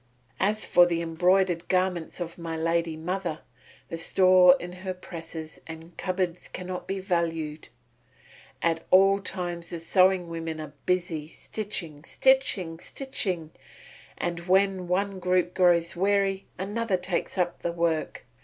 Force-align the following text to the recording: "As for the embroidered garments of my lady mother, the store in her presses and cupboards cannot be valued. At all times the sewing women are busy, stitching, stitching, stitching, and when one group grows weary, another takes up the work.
"As 0.39 0.65
for 0.65 0.87
the 0.87 0.99
embroidered 1.03 1.67
garments 1.67 2.19
of 2.19 2.39
my 2.39 2.57
lady 2.57 2.97
mother, 2.97 3.41
the 3.89 3.99
store 3.99 4.55
in 4.59 4.71
her 4.81 4.95
presses 4.95 5.61
and 5.67 5.95
cupboards 5.95 6.47
cannot 6.47 6.87
be 6.87 6.97
valued. 6.99 7.67
At 8.63 8.83
all 8.89 9.19
times 9.19 9.69
the 9.69 9.79
sewing 9.79 10.27
women 10.27 10.59
are 10.59 10.73
busy, 10.87 11.27
stitching, 11.27 12.03
stitching, 12.03 12.79
stitching, 12.79 13.51
and 14.17 14.39
when 14.47 14.87
one 14.87 15.19
group 15.19 15.53
grows 15.53 15.95
weary, 15.95 16.47
another 16.57 16.97
takes 16.97 17.37
up 17.37 17.61
the 17.61 17.71
work. 17.71 18.25